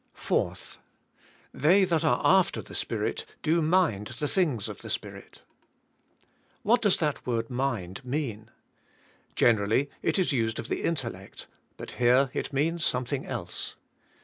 4. 0.15 0.55
"They 1.53 1.83
that 1.83 2.03
are 2.03 2.19
after 2.23 2.63
the 2.63 2.73
Spirit 2.73 3.23
do 3.43 3.61
mind 3.61 4.07
the 4.17 4.25
SKVKN 4.25 4.25
BI^ESSINGS. 4.25 4.25
2l 4.25 4.33
thing's 4.33 4.69
of 4.69 4.81
the 4.81 4.89
Spirit" 4.89 5.41
What 6.63 6.81
does 6.81 6.97
that 6.97 7.27
word' 7.27 7.49
'mind" 7.51 8.03
mean? 8.03 8.49
Generally 9.35 9.91
it 10.01 10.17
is 10.17 10.33
used 10.33 10.57
of 10.57 10.69
the 10.69 10.81
intellect, 10.81 11.45
but 11.77 11.91
here 12.01 12.31
it 12.33 12.51
means 12.51 12.83
something* 12.83 13.27
else. 13.27 13.75